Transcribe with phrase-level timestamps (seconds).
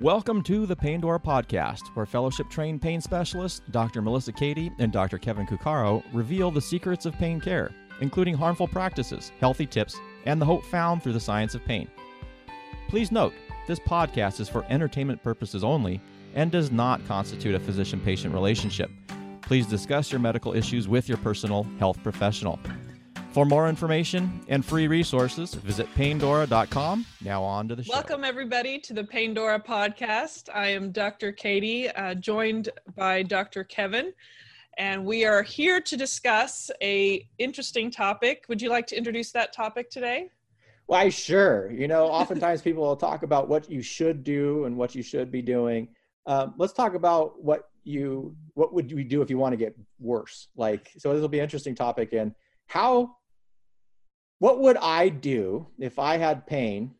[0.00, 4.02] Welcome to the Paindora Podcast, where fellowship trained pain specialists Dr.
[4.02, 5.16] Melissa Cady and Dr.
[5.16, 7.70] Kevin Cuccaro reveal the secrets of pain care,
[8.02, 9.96] including harmful practices, healthy tips,
[10.26, 11.88] and the hope found through the science of pain.
[12.88, 13.32] Please note,
[13.66, 16.02] this podcast is for entertainment purposes only
[16.34, 18.90] and does not constitute a physician patient relationship.
[19.40, 22.60] Please discuss your medical issues with your personal health professional.
[23.36, 27.04] For more information and free resources, visit paindora.com.
[27.20, 27.92] Now on to the show.
[27.92, 30.48] Welcome, everybody, to the Paindora podcast.
[30.54, 31.32] I am Dr.
[31.32, 33.62] Cady, uh, joined by Dr.
[33.64, 34.14] Kevin,
[34.78, 38.46] and we are here to discuss a interesting topic.
[38.48, 40.30] Would you like to introduce that topic today?
[40.86, 41.70] Why, sure.
[41.70, 45.30] You know, oftentimes people will talk about what you should do and what you should
[45.30, 45.88] be doing.
[46.24, 49.76] Um, let's talk about what you what would we do if you want to get
[50.00, 50.48] worse.
[50.56, 52.14] Like, so this will be an interesting topic.
[52.14, 52.34] And
[52.66, 53.16] how
[54.38, 56.92] what would I do if I had pain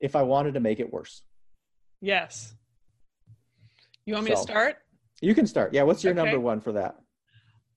[0.00, 1.22] if I wanted to make it worse?
[2.00, 2.54] Yes.
[4.06, 4.76] You want me so, to start?
[5.20, 5.74] You can start.
[5.74, 5.82] Yeah.
[5.82, 6.22] What's your okay.
[6.22, 6.96] number one for that?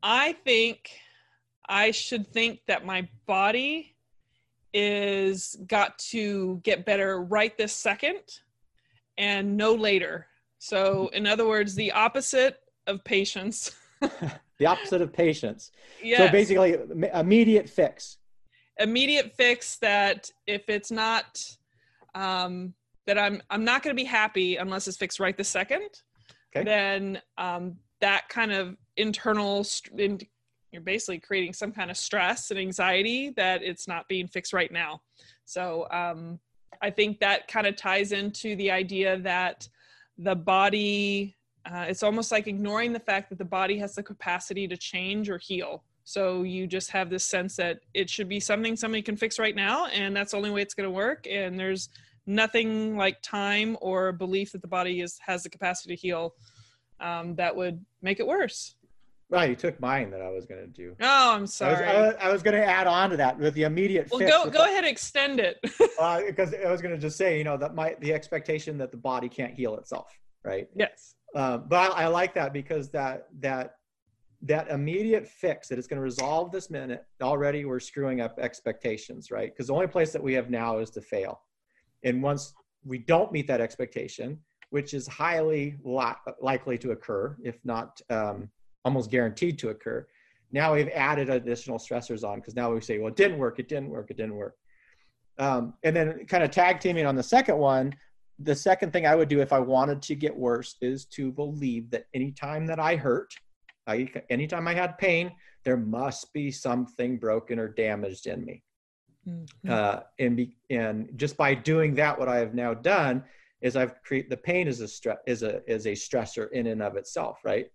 [0.03, 0.91] I think
[1.67, 3.95] I should think that my body
[4.73, 8.21] is got to get better right this second
[9.17, 10.27] and no later.
[10.59, 13.75] So, in other words, the opposite of patience.
[13.99, 15.71] the opposite of patience.
[16.03, 16.19] Yes.
[16.19, 16.77] So basically,
[17.13, 18.17] immediate fix
[18.79, 21.43] immediate fix that if it's not
[22.15, 22.73] um,
[23.07, 25.89] that I'm I'm not going to be happy unless it's fixed right this second,
[26.55, 26.63] okay.
[26.63, 29.65] then um, that kind of internal
[29.97, 30.19] in,
[30.71, 34.71] you're basically creating some kind of stress and anxiety that it's not being fixed right
[34.71, 35.01] now.
[35.45, 36.39] So um,
[36.81, 39.67] I think that kind of ties into the idea that
[40.17, 41.35] the body
[41.65, 45.29] uh, it's almost like ignoring the fact that the body has the capacity to change
[45.29, 49.17] or heal so you just have this sense that it should be something somebody can
[49.17, 51.27] fix right now, and that's the only way it's going to work.
[51.29, 51.89] And there's
[52.25, 56.35] nothing like time or belief that the body is has the capacity to heal
[56.99, 58.75] um, that would make it worse.
[59.29, 60.93] Well, you took mine that I was going to do.
[60.99, 61.85] Oh, I'm sorry.
[61.85, 64.09] I was, was, was going to add on to that with the immediate.
[64.11, 65.57] Well, go go ahead, and extend it.
[65.99, 68.91] uh, because I was going to just say, you know, that my the expectation that
[68.91, 70.67] the body can't heal itself, right?
[70.75, 71.15] Yes.
[71.33, 73.75] Um, but I, I like that because that that
[74.43, 79.29] that immediate fix that is going to resolve this minute already we're screwing up expectations
[79.31, 79.51] right?
[79.53, 81.41] Because the only place that we have now is to fail.
[82.03, 82.53] And once
[82.83, 84.39] we don't meet that expectation
[84.71, 88.49] which is highly li- likely to occur if not um,
[88.85, 90.05] almost guaranteed to occur
[90.51, 93.69] now we've added additional stressors on because now we say well it didn't work it
[93.69, 94.55] didn't work it didn't work.
[95.37, 97.93] Um, and then kind of tag teaming on the second one
[98.39, 101.91] the second thing i would do if i wanted to get worse is to believe
[101.91, 103.33] that anytime that i hurt
[103.87, 105.31] I, anytime I had pain,
[105.63, 108.63] there must be something broken or damaged in me.
[109.27, 109.71] Mm-hmm.
[109.71, 113.23] Uh, and be, and just by doing that, what I have now done
[113.61, 116.81] is I've created the pain is a stress is a is a stressor in and
[116.81, 117.67] of itself, right?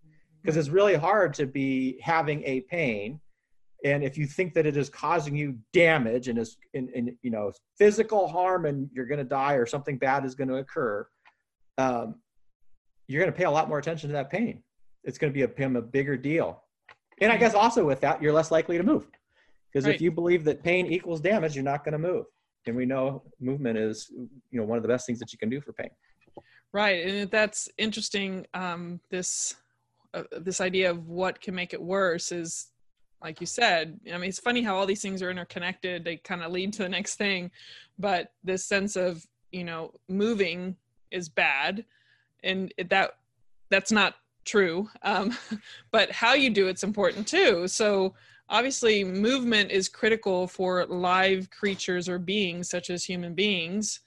[0.42, 0.60] Because mm-hmm.
[0.60, 3.20] it's really hard to be having a pain,
[3.84, 7.30] and if you think that it is causing you damage and is in, in you
[7.30, 11.06] know physical harm and you're going to die or something bad is going to occur,
[11.78, 12.16] um,
[13.06, 14.64] you're going to pay a lot more attention to that pain
[15.06, 16.62] it's going to be a, a bigger deal.
[17.20, 19.06] And I guess also with that, you're less likely to move.
[19.72, 19.94] Because right.
[19.94, 22.26] if you believe that pain equals damage, you're not going to move.
[22.66, 24.10] And we know movement is,
[24.50, 25.90] you know, one of the best things that you can do for pain.
[26.72, 28.46] Right, and that's interesting.
[28.52, 29.54] Um, this
[30.12, 32.66] uh, this idea of what can make it worse is,
[33.22, 33.98] like you said.
[34.12, 36.04] I mean, it's funny how all these things are interconnected.
[36.04, 37.50] They kind of lead to the next thing,
[37.98, 40.76] but this sense of you know moving
[41.10, 41.84] is bad,
[42.42, 43.12] and that
[43.70, 44.16] that's not
[44.46, 45.36] true um,
[45.90, 47.68] but how you do it's important too.
[47.68, 48.14] So
[48.48, 54.00] obviously movement is critical for live creatures or beings such as human beings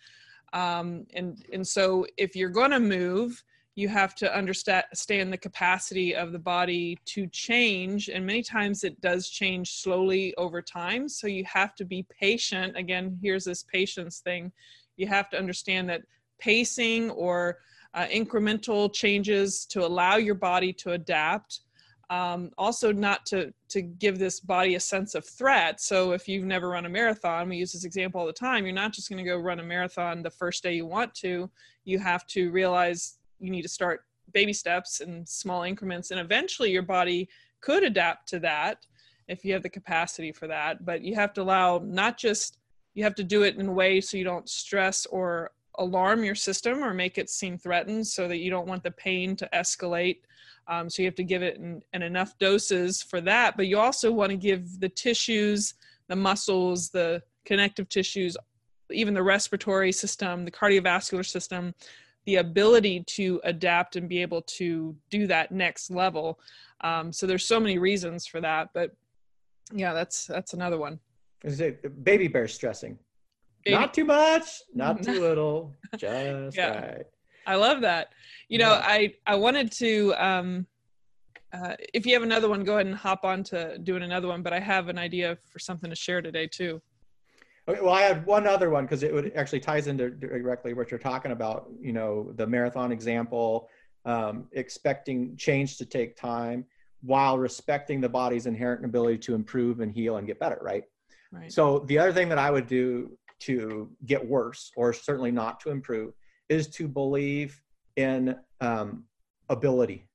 [0.53, 3.43] um, and and so if you're going to move
[3.75, 8.99] you have to understand the capacity of the body to change and many times it
[8.99, 12.75] does change slowly over time so you have to be patient.
[12.75, 14.51] Again here's this patience thing.
[14.97, 16.01] You have to understand that
[16.39, 17.59] pacing or
[17.93, 21.61] uh, incremental changes to allow your body to adapt.
[22.09, 25.79] Um, also, not to to give this body a sense of threat.
[25.79, 28.65] So, if you've never run a marathon, we use this example all the time.
[28.65, 31.49] You're not just going to go run a marathon the first day you want to.
[31.85, 36.71] You have to realize you need to start baby steps and small increments, and eventually
[36.71, 37.29] your body
[37.61, 38.85] could adapt to that
[39.27, 40.85] if you have the capacity for that.
[40.85, 42.57] But you have to allow not just
[42.95, 46.35] you have to do it in a way so you don't stress or alarm your
[46.35, 50.19] system or make it seem threatened so that you don't want the pain to escalate.
[50.67, 53.57] Um, so you have to give it in, in enough doses for that.
[53.57, 55.73] But you also want to give the tissues,
[56.07, 58.37] the muscles, the connective tissues,
[58.91, 61.73] even the respiratory system, the cardiovascular system,
[62.25, 66.39] the ability to adapt and be able to do that next level
[66.81, 68.91] um, so there's so many reasons for that but
[69.73, 70.99] yeah that's that's another one
[71.43, 72.97] is it baby bear stressing.
[73.71, 76.79] Not too much not too little just yeah.
[76.79, 77.05] right
[77.47, 78.09] i love that
[78.47, 80.65] you know i i wanted to um
[81.51, 84.43] uh, if you have another one, go ahead and hop on to doing another one.
[84.43, 86.81] But I have an idea for something to share today too.
[87.67, 90.91] Okay, well, I had one other one because it would actually ties into directly what
[90.91, 91.69] you're talking about.
[91.79, 93.67] You know, the marathon example,
[94.05, 96.65] um, expecting change to take time
[97.01, 100.83] while respecting the body's inherent ability to improve and heal and get better, right?
[101.31, 101.51] Right.
[101.51, 105.69] So the other thing that I would do to get worse, or certainly not to
[105.69, 106.13] improve,
[106.49, 107.61] is to believe
[107.95, 109.03] in um,
[109.49, 110.07] ability,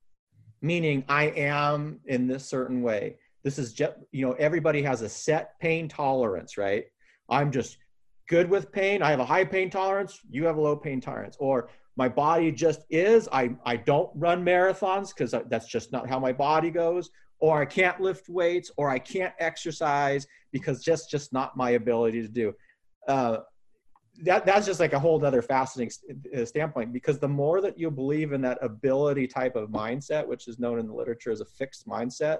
[0.62, 3.16] meaning I am in this certain way.
[3.42, 6.84] This is just, you know, everybody has a set pain tolerance, right?
[7.28, 7.78] I'm just
[8.28, 9.02] good with pain.
[9.02, 10.18] I have a high pain tolerance.
[10.30, 11.36] You have a low pain tolerance.
[11.38, 13.28] Or my body just is.
[13.32, 17.10] I, I don't run marathons because that's just not how my body goes.
[17.38, 18.70] Or I can't lift weights.
[18.76, 22.54] Or I can't exercise because just just not my ability to do.
[23.06, 23.38] Uh,
[24.22, 25.92] that that's just like a whole other fascinating
[26.36, 30.46] uh, standpoint because the more that you believe in that ability type of mindset, which
[30.46, 32.38] is known in the literature as a fixed mindset,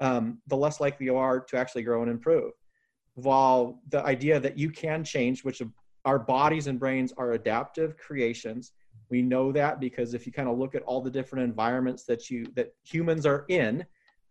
[0.00, 2.52] um, the less likely you are to actually grow and improve
[3.16, 5.62] while the idea that you can change, which
[6.04, 8.72] our bodies and brains are adaptive creations.
[9.10, 12.30] We know that because if you kind of look at all the different environments that
[12.30, 13.84] you that humans are in,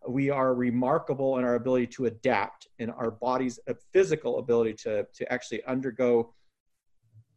[0.07, 3.59] we are remarkable in our ability to adapt in our body's
[3.91, 6.33] physical ability to to actually undergo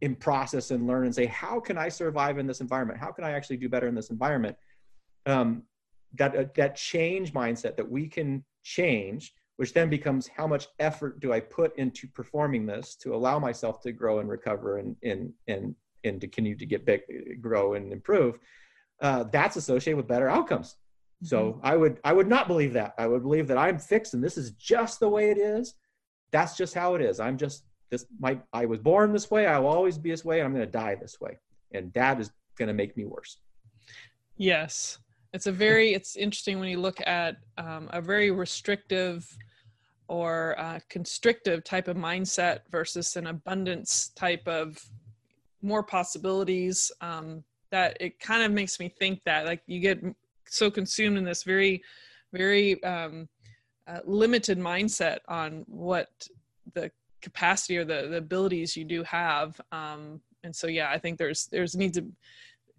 [0.01, 3.25] in process and learn and say how can i survive in this environment how can
[3.25, 4.57] i actually do better in this environment
[5.27, 5.63] um,
[6.15, 11.19] that uh, that change mindset that we can change which then becomes how much effort
[11.19, 15.33] do I put into performing this to allow myself to grow and recover and and
[15.49, 15.75] and
[16.05, 17.03] and to continue to get big,
[17.41, 18.39] grow and improve.
[19.01, 20.77] Uh, that's associated with better outcomes.
[21.23, 21.27] Mm-hmm.
[21.27, 22.95] So I would I would not believe that.
[22.99, 25.75] I would believe that I'm fixed and this is just the way it is.
[26.31, 27.21] That's just how it is.
[27.21, 28.07] I'm just this.
[28.21, 29.47] My I was born this way.
[29.47, 30.43] I will always be this way.
[30.43, 31.39] I'm going to die this way,
[31.73, 33.39] and that is going to make me worse.
[34.37, 34.99] Yes,
[35.33, 39.27] it's a very it's interesting when you look at um, a very restrictive
[40.09, 44.83] or uh, constrictive type of mindset versus an abundance type of
[45.61, 50.03] more possibilities um, that it kind of makes me think that like you get
[50.49, 51.83] so consumed in this very
[52.33, 53.29] very um,
[53.87, 56.09] uh, limited mindset on what
[56.75, 56.91] the
[57.23, 59.59] capacity or the, the abilities you do have.
[59.73, 62.07] Um, and so yeah i think there's there's needs to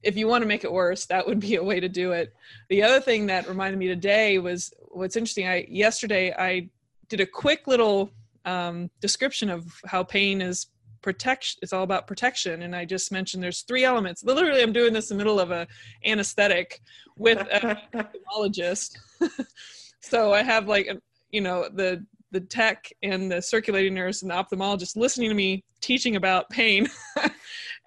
[0.02, 2.34] if you want to make it worse that would be a way to do it.
[2.70, 6.70] The other thing that reminded me today was what's interesting i yesterday i
[7.10, 8.12] did a quick little
[8.46, 10.68] um, description of how pain is
[11.02, 12.64] protection it's all about protection.
[12.64, 14.24] And i just mentioned there's three elements.
[14.24, 15.68] Literally i'm doing this in the middle of a
[16.06, 16.82] anesthetic
[17.18, 18.98] with an ophthalmologist
[20.02, 20.90] so i have like
[21.32, 25.64] you know the the tech and the circulating nurse and the ophthalmologist listening to me
[25.82, 26.88] teaching about pain.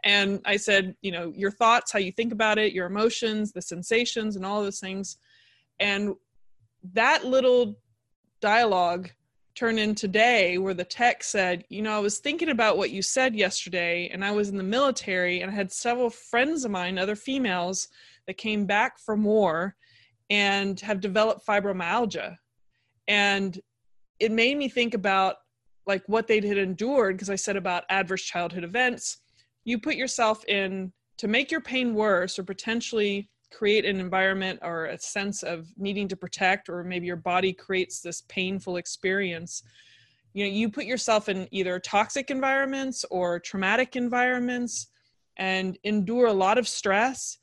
[0.04, 3.62] And i said you know your thoughts how you think about it your emotions the
[3.62, 5.16] sensations and all those things.
[5.78, 6.16] And
[6.92, 7.78] that little
[8.40, 9.10] dialogue
[9.54, 13.02] turned in today where the tech said, You know, I was thinking about what you
[13.02, 16.98] said yesterday, and I was in the military, and I had several friends of mine,
[16.98, 17.88] other females,
[18.26, 19.76] that came back from war
[20.30, 22.36] and have developed fibromyalgia.
[23.08, 23.58] And
[24.20, 25.36] it made me think about
[25.86, 29.18] like what they had endured because I said about adverse childhood events.
[29.64, 34.86] You put yourself in to make your pain worse or potentially create an environment or
[34.86, 39.62] a sense of needing to protect or maybe your body creates this painful experience
[40.34, 44.88] you know you put yourself in either toxic environments or traumatic environments
[45.36, 47.38] and endure a lot of stress.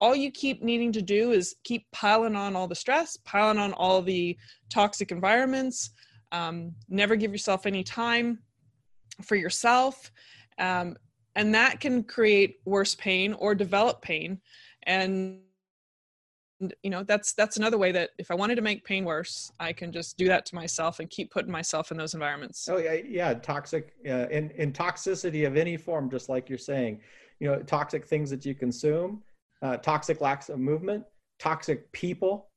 [0.00, 3.72] All you keep needing to do is keep piling on all the stress piling on
[3.74, 4.36] all the
[4.68, 5.90] toxic environments
[6.32, 8.40] um, never give yourself any time
[9.22, 10.10] for yourself
[10.58, 10.96] um,
[11.36, 14.40] and that can create worse pain or develop pain.
[14.84, 15.40] And
[16.82, 19.72] you know that's that's another way that if i wanted to make pain worse i
[19.72, 22.68] can just do that to myself and keep putting myself in those environments.
[22.68, 27.00] Oh yeah yeah toxic uh, in in toxicity of any form just like you're saying.
[27.40, 29.22] You know toxic things that you consume
[29.62, 31.04] uh, toxic lacks of movement
[31.38, 32.48] toxic people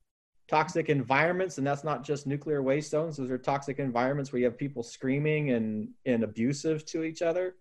[0.48, 3.18] toxic environments and that's not just nuclear waste zones.
[3.18, 7.56] Those are toxic environments where you have people screaming and and abusive to each other.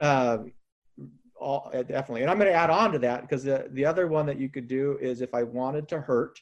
[0.00, 0.38] Uh,
[1.36, 2.22] all uh, definitely.
[2.22, 4.48] And I'm going to add on to that because the, the other one that you
[4.48, 6.40] could do is if I wanted to hurt,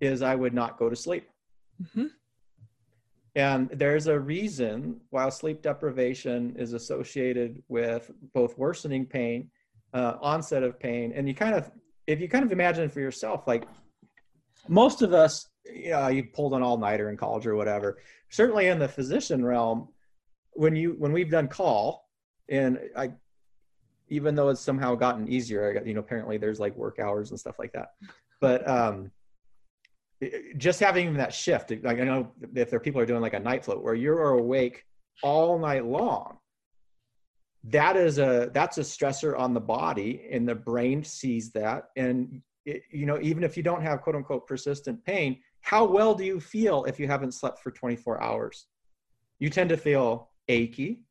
[0.00, 1.28] is I would not go to sleep.
[1.82, 2.06] Mm-hmm.
[3.36, 9.50] And there's a reason why sleep deprivation is associated with both worsening pain
[9.94, 11.12] uh, onset of pain.
[11.14, 11.70] And you kind of,
[12.06, 13.64] if you kind of imagine for yourself, like
[14.68, 17.98] most of us, you know, you pulled an all nighter in college or whatever.
[18.30, 19.88] Certainly in the physician realm,
[20.52, 22.08] when you when we've done call,
[22.48, 23.12] and I,
[24.10, 27.58] even though it's somehow gotten easier, you know apparently there's like work hours and stuff
[27.58, 27.92] like that,
[28.40, 29.10] but um,
[30.56, 31.70] just having that shift.
[31.70, 34.30] Like I know if there are people are doing like a night float where you're
[34.30, 34.84] awake
[35.22, 36.38] all night long
[37.64, 41.88] that is a that's a stressor on the body and the brain sees that.
[41.96, 46.14] And it, you know even if you don't have quote unquote persistent pain how well
[46.14, 48.66] do you feel if you haven't slept for 24 hours?
[49.38, 51.02] You tend to feel achy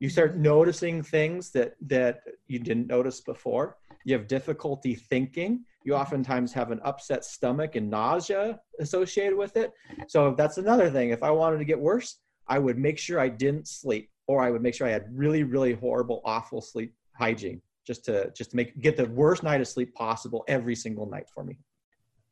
[0.00, 5.94] you start noticing things that that you didn't notice before you have difficulty thinking you
[5.94, 9.72] oftentimes have an upset stomach and nausea associated with it
[10.08, 13.28] so that's another thing if i wanted to get worse i would make sure i
[13.28, 17.60] didn't sleep or I would make sure I had really, really horrible, awful sleep hygiene
[17.84, 21.28] just to just to make get the worst night of sleep possible every single night
[21.34, 21.58] for me.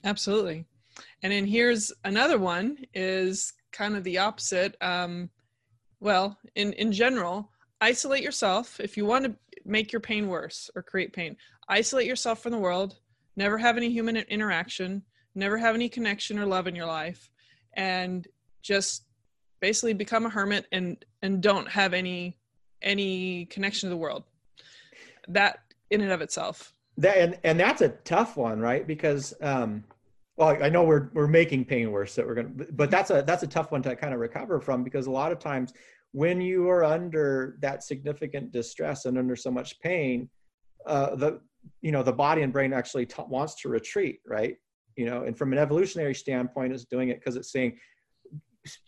[0.04, 0.64] Absolutely.
[1.24, 4.76] And then here's another one is kind of the opposite.
[4.80, 5.28] Um,
[5.98, 8.80] well, in, in general, isolate yourself.
[8.80, 11.36] If you want to make your pain worse or create pain,
[11.68, 12.96] isolate yourself from the world,
[13.36, 15.02] never have any human interaction,
[15.34, 17.30] never have any connection or love in your life,
[17.74, 18.26] and
[18.62, 19.04] just
[19.60, 22.36] basically become a hermit and and don't have any
[22.82, 24.24] any connection to the world.
[25.28, 26.74] That in and of itself.
[26.96, 28.86] That and and that's a tough one right?
[28.86, 29.84] Because um
[30.38, 33.42] well i know we're we're making pain worse that we're gonna but that's a that's
[33.42, 35.74] a tough one to kind of recover from because a lot of times
[36.12, 40.28] when you are under that significant distress and under so much pain
[40.86, 41.40] uh the
[41.82, 44.56] you know the body and brain actually t- wants to retreat right
[44.96, 47.76] you know and from an evolutionary standpoint is doing it because it's saying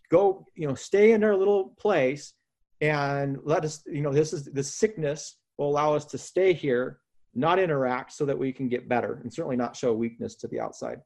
[0.09, 2.33] go, you know, stay in our little place
[2.81, 6.99] and let us, you know, this is the sickness will allow us to stay here,
[7.33, 10.59] not interact so that we can get better and certainly not show weakness to the
[10.59, 10.99] outside.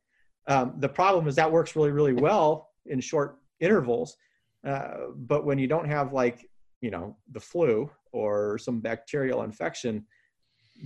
[0.48, 4.15] Um, the problem is that works really, really well in short intervals.
[4.65, 6.50] Uh, but when you don't have like,
[6.81, 10.05] you know, the flu or some bacterial infection,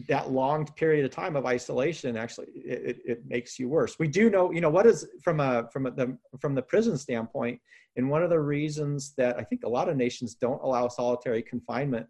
[0.08, 3.98] that long period of time of isolation actually it, it makes you worse.
[3.98, 6.98] We do know you know what is from a from a, the from the prison
[6.98, 7.60] standpoint
[7.96, 11.42] and one of the reasons that i think a lot of nations don't allow solitary
[11.42, 12.06] confinement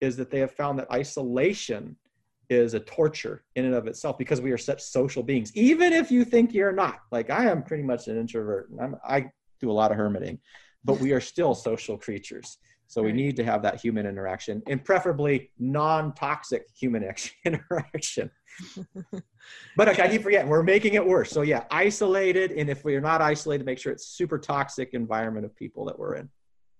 [0.00, 1.96] is that they have found that isolation
[2.48, 6.12] is a torture in and of itself because we are such social beings even if
[6.12, 7.00] you think you're not.
[7.10, 9.30] Like i am pretty much an introvert and I'm, i
[9.60, 10.38] do a lot of hermiting
[10.86, 14.84] but we are still social creatures so we need to have that human interaction and
[14.84, 17.02] preferably non-toxic human
[17.44, 18.30] interaction.
[19.76, 21.30] but okay, I keep forgetting we're making it worse.
[21.30, 25.54] So yeah, isolated, and if we're not isolated, make sure it's super toxic environment of
[25.56, 26.28] people that we're in.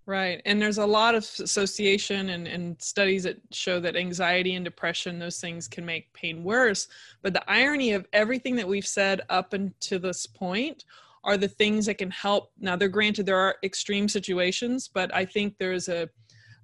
[0.07, 0.41] Right.
[0.47, 5.19] And there's a lot of association and, and studies that show that anxiety and depression,
[5.19, 6.87] those things can make pain worse.
[7.23, 10.85] But the irony of everything that we've said up until this point
[11.27, 12.53] are the things that can help.
[12.59, 16.09] Now, they're granted there are extreme situations, but I think there's a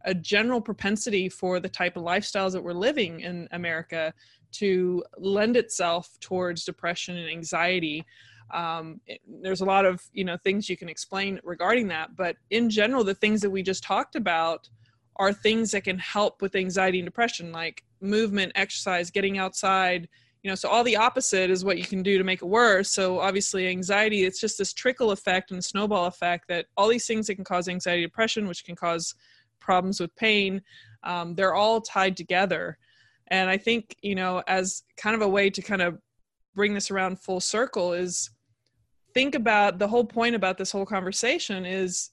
[0.04, 4.12] a general propensity for the type of lifestyles that we're living in America
[4.50, 8.04] to lend itself towards depression and anxiety.
[8.52, 12.36] Um, it, there's a lot of you know things you can explain regarding that, but
[12.50, 14.68] in general, the things that we just talked about
[15.16, 20.08] are things that can help with anxiety and depression, like movement, exercise, getting outside,
[20.42, 22.90] you know so all the opposite is what you can do to make it worse.
[22.90, 27.26] So obviously anxiety it's just this trickle effect and snowball effect that all these things
[27.26, 29.14] that can cause anxiety depression which can cause
[29.60, 30.60] problems with pain
[31.04, 32.78] um, they're all tied together.
[33.28, 35.98] And i think you know as kind of a way to kind of
[36.54, 38.30] bring this around full circle is
[39.14, 42.10] think about the whole point about this whole conversation is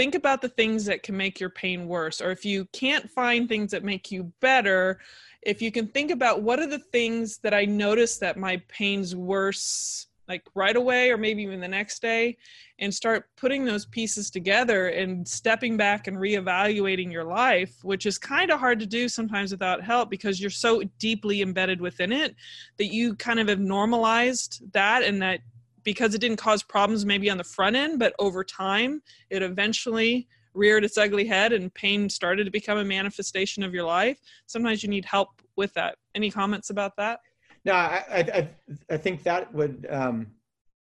[0.00, 3.50] think about the things that can make your pain worse or if you can't find
[3.50, 4.98] things that make you better
[5.42, 9.14] if you can think about what are the things that I notice that my pain's
[9.14, 12.38] worse like right away or maybe even the next day
[12.78, 18.16] and start putting those pieces together and stepping back and reevaluating your life which is
[18.16, 22.34] kind of hard to do sometimes without help because you're so deeply embedded within it
[22.78, 25.40] that you kind of have normalized that and that
[25.84, 30.28] because it didn't cause problems maybe on the front end but over time it eventually
[30.54, 34.18] reared its ugly head and pain started to become a manifestation of your life.
[34.46, 35.96] Sometimes you need help with that.
[36.14, 37.20] Any comments about that?
[37.64, 38.48] No i i,
[38.90, 40.28] I think that would um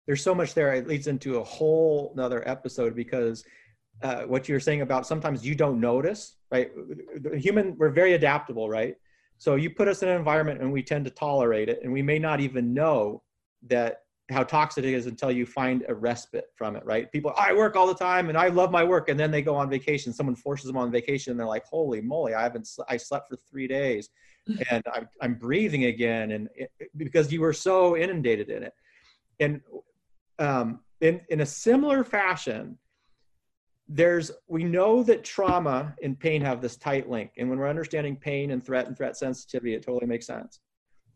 [0.06, 0.72] there's so much there.
[0.72, 3.44] It leads into a whole another episode because
[4.02, 6.70] uh, what you're saying about sometimes you don't notice right?
[7.34, 8.94] Human we're very adaptable right?
[9.38, 12.02] So you put us in an environment and we tend to tolerate it and we
[12.02, 13.22] may not even know
[13.66, 17.10] that how toxic it is until you find a respite from it, right?
[17.10, 19.54] People, I work all the time and I love my work, and then they go
[19.54, 20.12] on vacation.
[20.12, 23.36] Someone forces them on vacation, and they're like, "Holy moly, I haven't, I slept for
[23.50, 24.10] three days."
[24.70, 28.72] and I'm, I'm breathing again and it, because you were so inundated in it
[29.40, 29.60] and
[30.38, 32.78] um, in, in a similar fashion
[33.88, 38.16] there's we know that trauma and pain have this tight link and when we're understanding
[38.16, 40.60] pain and threat and threat sensitivity it totally makes sense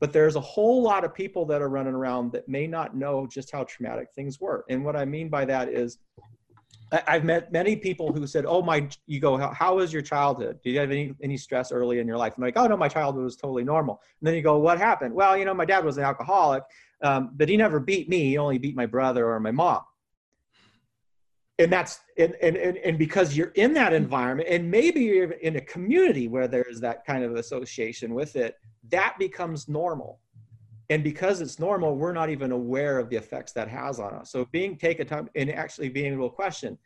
[0.02, 3.24] but there's a whole lot of people that are running around that may not know
[3.24, 5.98] just how traumatic things were and what i mean by that is
[7.06, 10.60] I've met many people who said, "Oh my," you go, "How, how was your childhood?
[10.62, 12.88] Did you have any any stress early in your life?" I'm like, "Oh no, my
[12.88, 15.86] childhood was totally normal." And then you go, "What happened?" Well, you know, my dad
[15.86, 16.64] was an alcoholic,
[17.02, 18.28] um, but he never beat me.
[18.28, 19.80] He only beat my brother or my mom.
[21.58, 25.56] And that's and, and and and because you're in that environment, and maybe you're in
[25.56, 28.56] a community where there's that kind of association with it,
[28.88, 30.18] that becomes normal.
[30.90, 34.30] And because it's normal we're not even aware of the effects that has on us.
[34.30, 36.78] So being take a time and actually being able to question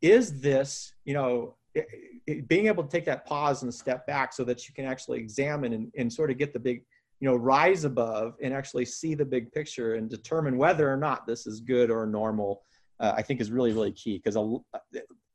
[0.00, 1.86] is this you know it,
[2.26, 5.18] it, being able to take that pause and step back so that you can actually
[5.18, 6.84] examine and, and sort of get the big
[7.20, 11.26] you know rise above and actually see the big picture and determine whether or not
[11.26, 12.62] this is good or normal
[13.02, 14.36] uh, i think is really really key because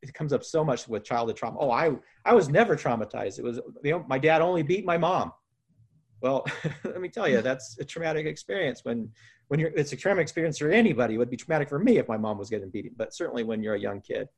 [0.02, 1.90] it comes up so much with childhood trauma oh i
[2.24, 5.32] i was never traumatized it was you know my dad only beat my mom
[6.20, 6.44] well,
[6.84, 8.84] let me tell you, that's a traumatic experience.
[8.84, 9.10] When
[9.48, 11.14] when you're, it's a traumatic experience for anybody.
[11.14, 13.62] It would be traumatic for me if my mom was getting beaten, but certainly when
[13.62, 14.28] you're a young kid.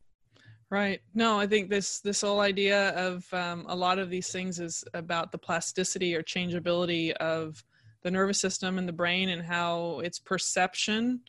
[0.70, 1.00] Right.
[1.14, 4.84] No, I think this this whole idea of um, a lot of these things is
[4.94, 7.64] about the plasticity or changeability of
[8.02, 11.20] the nervous system and the brain and how its perception,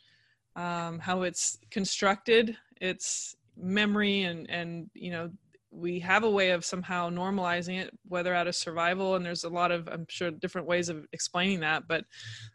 [0.55, 5.29] um, how it's constructed, its memory and and you know
[5.73, 9.49] we have a way of somehow normalizing it whether out of survival and there's a
[9.49, 12.03] lot of i'm sure different ways of explaining that but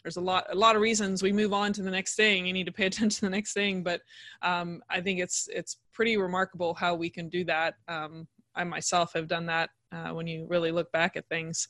[0.02, 2.52] there's a lot a lot of reasons we move on to the next thing you
[2.52, 4.02] need to pay attention to the next thing but
[4.42, 7.74] um, i think it's it's pretty remarkable how we can do that.
[7.88, 11.68] Um, i myself have done that uh, when you really look back at things.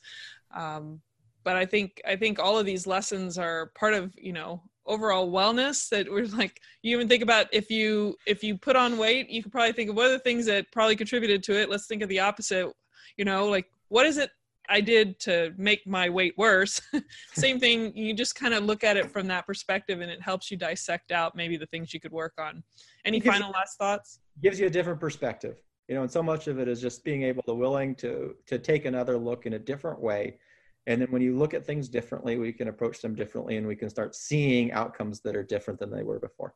[0.53, 1.01] Um,
[1.43, 5.31] but i think i think all of these lessons are part of you know overall
[5.31, 9.29] wellness that we're like you even think about if you if you put on weight
[9.29, 11.69] you could probably think of what are the things that probably contributed to it.
[11.69, 12.71] Let's think of the opposite
[13.17, 14.29] you know like what is it
[14.69, 16.81] i did to make my weight worse?
[17.33, 20.51] Same thing you just kind of look at it from that perspective and it helps
[20.51, 22.63] you dissect out maybe the things you could work on.
[23.05, 24.19] Any final last thoughts?
[24.41, 27.23] Gives you a different perspective you know and so much of it is just being
[27.23, 30.37] able to willing to to take another look in a different way
[30.87, 33.75] and then when you look at things differently, we can approach them differently and we
[33.75, 36.55] can start seeing outcomes that are different than they were before.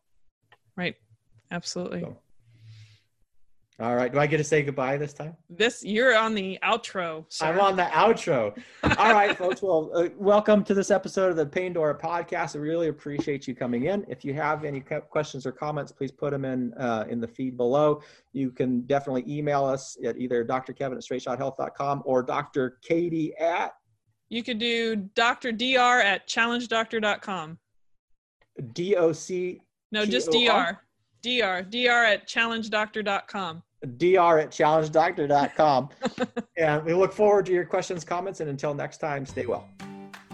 [0.77, 0.95] Right.
[1.51, 1.99] Absolutely.
[1.99, 2.17] So.
[3.81, 4.13] All right.
[4.13, 5.35] Do I get to say goodbye this time?
[5.49, 7.25] This you're on the outro.
[7.29, 7.47] Sir.
[7.47, 8.57] I'm on the outro.
[8.97, 9.61] All right, folks.
[9.61, 12.55] Well, uh, welcome to this episode of the Paindora podcast.
[12.55, 14.05] I really appreciate you coming in.
[14.07, 17.57] If you have any questions or comments, please put them in uh, in the feed
[17.57, 18.01] below.
[18.33, 20.73] You can definitely email us at either Dr.
[20.73, 22.77] Kevin at straightshothealth.com or Dr.
[22.83, 23.73] Cady at
[24.31, 25.51] you could do Dr.
[25.51, 25.99] Dr.
[25.99, 27.57] at challengedoctor.com.
[28.73, 29.61] D O C.
[29.91, 30.79] No, just Dr.
[31.21, 31.63] Dr.
[31.63, 32.05] Dr.
[32.05, 33.61] at challengedoctor.com.
[33.97, 34.39] Dr.
[34.39, 35.89] at challengedoctor.com.
[36.57, 39.67] and we look forward to your questions, comments, and until next time, stay well.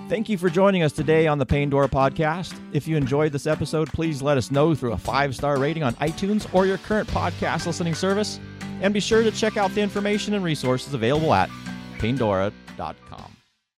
[0.10, 2.58] Thank you for joining us today on the Paindora podcast.
[2.72, 5.96] If you enjoyed this episode, please let us know through a five star rating on
[5.96, 8.40] iTunes or your current podcast listening service.
[8.82, 11.50] And be sure to check out the information and resources available at
[11.98, 13.37] paindora.com.